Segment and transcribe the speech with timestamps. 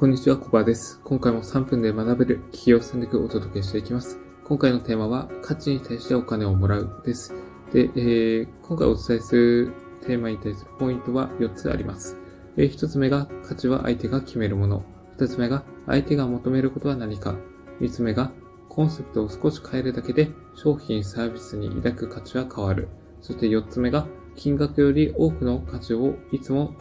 [0.00, 0.98] こんにちは、コバです。
[1.04, 4.18] 今回も3分で学べる企業戦略をお届けしていきます。
[4.44, 7.34] 今回のテーマは、価値に対してお金をもらうです。
[7.70, 9.74] で、えー、今回お伝えする
[10.06, 12.16] テーマに対するポイントは4つあります。
[12.56, 14.82] えー、1つ目が、価値は相手が決めるもの。
[15.18, 17.36] 2つ目が、相手が求めることは何か。
[17.82, 18.32] 3つ目が、
[18.70, 22.88] コンセプトを少し変えるだけで商品サービスに抱く価値は変わる。
[23.20, 26.72] そして4つ目が、金額より多くの価値をいつも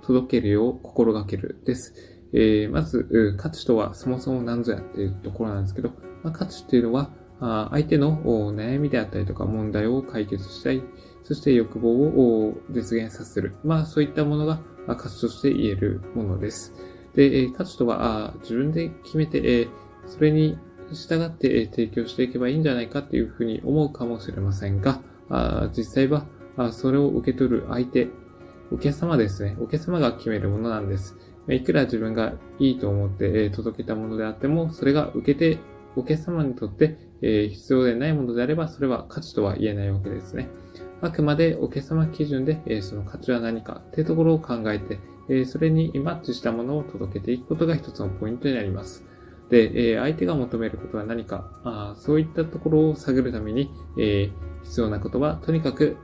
[0.00, 2.11] 届けるよう心がけるです。
[2.32, 5.90] えー、まず、価値とはそもそも何ぞやっていうところなんですけど、
[6.22, 7.10] まあ、価値っていうのは、
[7.40, 8.22] あ相手の
[8.54, 10.82] 悩みであったりとか問題を解決したい、
[11.24, 13.56] そして欲望を実現させる。
[13.64, 16.72] まあそういったものが価値として言えるものです。
[17.14, 19.68] で、価値とは自分で決めて、
[20.06, 20.56] それに
[20.92, 25.00] 従って提供していけばいいんじゃないかっていうふうに思うかもしれませんが、
[25.76, 26.26] 実際は
[26.72, 28.08] それを受け取る相手、
[28.70, 29.56] お客様ですね。
[29.60, 31.16] お客様が決めるものなんです。
[31.48, 35.58] いくら自分がいいと思って届けたものであっても、それが受けて、
[35.94, 40.48] お客様にとって必要でないものであれば、それは価値とは言えないわけですね。
[41.00, 49.04] あくまでお客様基準でその価値は何かっていうところを考えて、それにマッチしたものを届けていくことが一つのポイントになります。
[49.50, 53.70] で、相手が求めることは何か、そういったところを探るために、
[54.64, 55.98] 必要なことは、とにかく、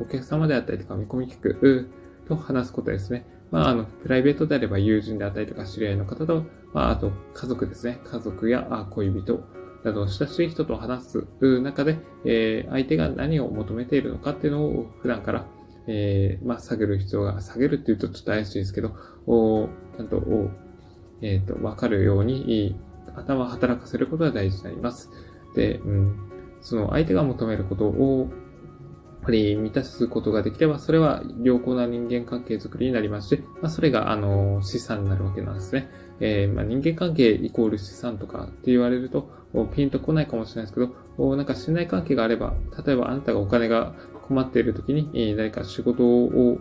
[0.00, 1.88] お客様であったりとか、見込み客
[2.28, 3.26] と話すことですね。
[3.50, 8.00] まあ、あの、プライベートであれば友人であったりとか知り合いの方と、まあ、あと家族ですね。
[8.04, 9.44] 家族や恋人
[9.84, 15.46] など親しい人と話す中で、えー、相手が何を求めているのかっていうのを普段から、
[15.86, 18.94] えー、まあ、下げる必要が、下げるっていうとちょっと怪しいですけど、
[19.26, 20.50] おちゃんと、お
[21.20, 22.76] えっ、ー、と、わかるように、
[23.14, 25.10] 頭を働かせることが大事になります。
[25.54, 26.16] で、うん、
[26.62, 28.30] その相手が求めることを
[29.22, 35.88] やっぱり満たすことができれば、それは良好な人間関係づくりになりますし、まあ、それが、あの、資産になるわけなんですね。
[36.18, 39.30] えー、まあ、人間関係イコール資産とかって言われると、
[39.76, 42.54] ピンとこないかもしれないですけど、なんか信頼関係があれば、
[42.84, 43.94] 例えばあなたがお金が
[44.26, 46.58] 困っている時に、え誰か仕事を、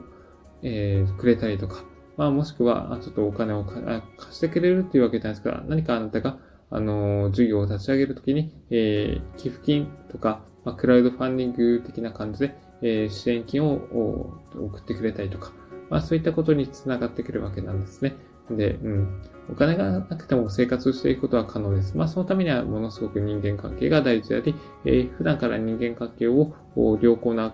[0.61, 1.83] えー、くれたりとか、
[2.15, 6.37] まあ、もしくは、ちょっとお金を貸してくれるっていうわけじゃないですか、何かあなたが、
[6.69, 15.51] あの、事業を立ち上げるときに、えー、寄付金とか、まあ、クラウドファンディング的な感じで、え、支援金を送ってくれたりとか、
[15.89, 18.15] まあそういったことにつながってくるわけなんですね。
[18.49, 19.21] で、うん。
[19.51, 21.97] お金がなくても生活していくことは可能です。
[21.97, 24.55] まあそのためにはものすごく人間関係が大事であり、
[24.85, 26.53] えー、普段から人間関係を
[27.01, 27.53] 良好な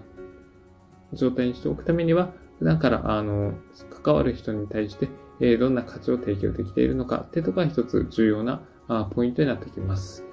[1.13, 3.53] 状態にしておくためには、普段から、あの、
[4.03, 10.26] 関わる人に対して、えー、どんな価値を提供できているのかっていうところが一つ重要なあポイントになってきます。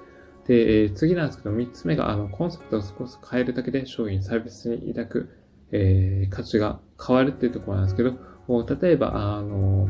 [0.47, 5.29] で、えー、次なんですけど、三つ目が、あの、コンセプトを少し変えるだけで商品、サービスに抱く、
[5.71, 8.13] えー、価値が変わるっていうところなんですけど、
[8.81, 9.89] 例えば、あの、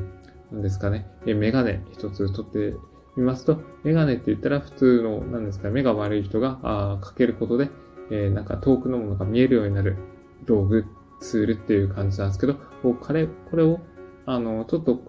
[0.52, 2.78] なんですかね、えメガネ一つ取って
[3.18, 7.70] みますと、メガネって言ったら普通の、なんですか、目が悪い人が、あかけることで、
[8.12, 9.98] えー、なんか遠くのものが見えるようになる
[10.46, 10.86] 道具、
[11.20, 13.80] ツールっていう感じなんですけど、これ、これを、
[14.26, 15.02] あの、ちょっと、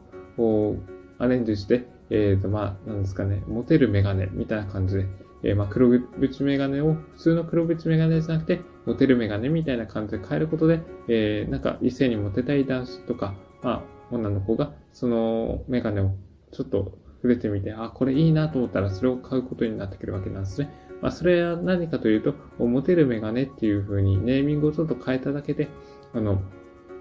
[1.18, 5.06] アレンジして、えっ、ー、と、まあ、なんですかね、持てるメガネみたいな感じで、
[5.46, 6.02] えー、まあ、黒縁
[6.42, 16.10] メガネを普通の黒縁メガネじゃなくて、モテるメガネみたいな感じで変えることで、えー、なんか異性にモテたい男子とか、まあ、女の子がそのメガネを
[16.52, 20.70] ちょっと触れてみて、あ、これいいなと思ったらそれを買うことになってくるわけなんですね。
[21.00, 25.68] まあ、それは何かというと、モテるメガネっていう風にネーミングをちょっと変えただけで、
[26.12, 26.42] あの、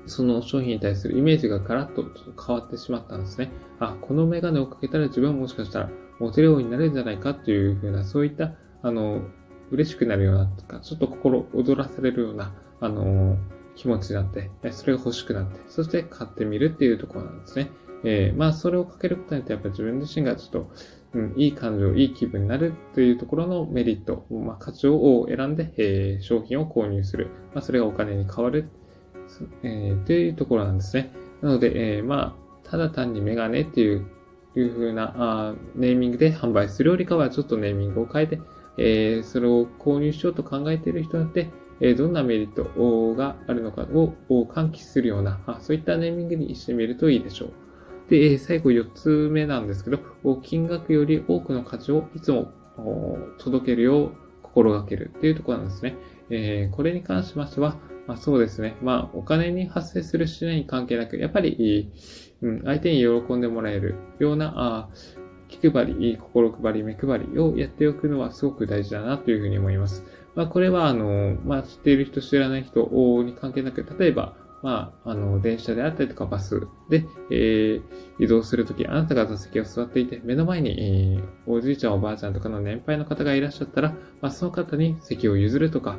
[0.05, 3.49] その商品に対するイメージがガラッとちょっと変わってしまったんですね。
[3.79, 5.89] あ、このメガネをかけたら自分はもしかしたら
[6.19, 9.21] モテるようになるんじゃないかっていうふうな、そういった、あの、
[9.71, 13.37] 嬉しくなるようなとか、ちょっと心躍らされるような、あの、
[13.75, 17.69] 気持ちになって、それが欲しくなって、そして買ってみるっていうところなんですね。
[18.03, 20.71] えー、まあ、それをかけることによって、やっぱり自分自身がちょっと、
[21.13, 27.29] うん、いい感情、いい気分になるというところのメリット、まあ、価値を選んで、えー、商品を購入する。
[27.53, 28.69] まあ、それがお金に変わる、
[29.63, 31.11] えー、というところなんですね。
[31.41, 34.05] なので、えー、まあ、ただ単にメガネっていう
[34.59, 38.39] いう風なあネーミングで販売するよりかはちょっとネーミングを変えて、
[38.77, 41.49] えー、それを購入しようと考えている人によって、
[41.79, 44.13] えー、どんなメリットがあるのかを
[44.45, 47.51] 喚起するようなあ、そういったネーミングにしてみるといいでしょう。
[48.09, 49.99] で、え最後4つ目なんですけど、
[50.43, 52.51] 金額より多くの価値をいつも
[53.39, 54.11] 届けるよう
[54.43, 55.97] 心がけるっていうところなんですね。
[56.29, 58.77] えー、これに関しましては、まあ、そうですね。
[58.81, 61.91] まあ、お金に発生するしないに関係なく、やっぱり、
[62.45, 64.89] うん、相手に喜んでもらえるような、あ
[65.47, 70.05] 気配り、心配り、目配りをやっておくのはすごく大事だなというふうに思います。
[70.35, 72.81] まあ、これは、あの、まあ、知っている人、知らない人
[73.23, 83.89] に関係なく、例えば、まあ、あの、電車であったりとかバスで、えー、移動するとき、あなたが座席を座っていて、目の前に、えー、おじいちゃんおばあちゃんとかの年配の方がいらっしゃったら、
[84.21, 85.97] まあ、その方に席を譲るとか、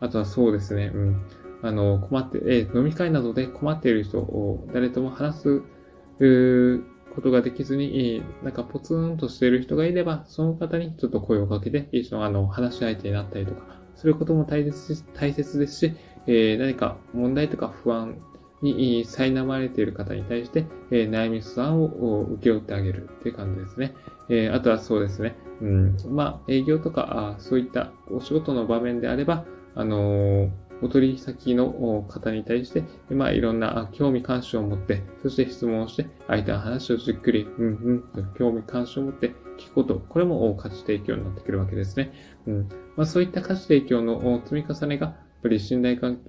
[0.00, 1.22] あとはそうですね、うん、
[1.62, 5.62] あの、困って、えー、飲み会などで困っている人を誰とも話す、
[6.18, 13.62] ことができずに、なんかポツンとしている人がいれば、その方にちょっと声をかけて、一緒のあの、話し相手になったりとか、
[13.94, 15.92] することも大切大切ですし、
[16.26, 18.16] えー、何か問題とか不安
[18.62, 23.94] に苛まれている方に対して、えー、悩み相談を受け負ってあげるっていう感じですね。
[24.28, 25.36] えー、あとはそうですね。
[25.60, 25.96] うん。
[26.10, 29.44] まあ、営業とか、あそういったお仕事の場面であれば、
[29.74, 42.12] あのーお取引先の方に対して、まあ、いろんな興味関心を持って、そして質問をして、相手の話をじっくり、うんうんと興味関心を持って聞くこと、これも価値提供になってくるわけですね。
[42.46, 42.68] うん。
[42.96, 46.20] まあ、そういった価値提供の積み重ねが、やっぱり信頼関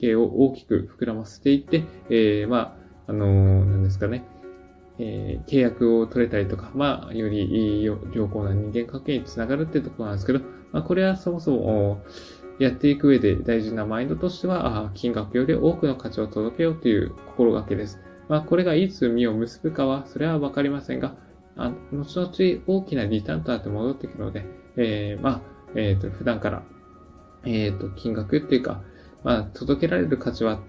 [0.00, 4.24] 係を大きく膨らませていって、えー、まあ、あのー、なんですかね。
[4.98, 10.40] えー、契約を取れたりとか、まあ、より良好な人間関係につながるっていうところなんですけど、
[10.72, 12.02] まあ、これはそもそも、
[12.58, 18.00] やっていく上で大事なマインドとしては、金額より多くの価値を届けようという心がけです。
[18.28, 21.16] まあ、これがいつ実を結ぶかは、それはわかりませんが、
[21.56, 24.44] あ後々大きなリターンとなって戻ってくるので、
[24.76, 25.40] えー、まあ、
[25.74, 26.62] えっ、ー、と、普段から、
[27.44, 28.82] えっ、ー、と、金額っていうか、
[29.22, 30.60] まあ、届けられる価値は、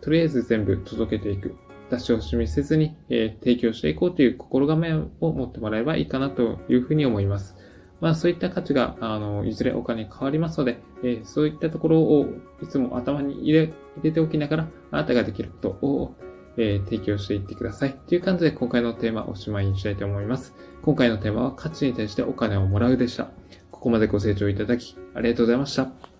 [0.00, 1.56] とりあえず全部届けていく。
[1.90, 7.56] 出し惜しみせずに、えー、提供していこうという心構えを持ってもらえばいいかなというふうに思います。
[8.00, 12.26] まあそういった価値が、あの、いずれお金に変わりますので、えー、そういったところを
[12.62, 16.14] いつも頭に入れ、入れておきながら、あなたができることを、
[16.58, 17.98] えー、提供していってください。
[18.06, 20.54] という感じで今回のテーマをおしまいにしたいと思います。
[20.82, 23.28] 今回のテーマは価値に対してお金をもらうでした。
[23.70, 26.15] ここまでご清聴いただき、ありがとうございました。